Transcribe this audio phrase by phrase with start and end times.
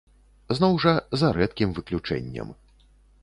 [0.59, 2.47] Зноў жа, за рэдкім выключэннем.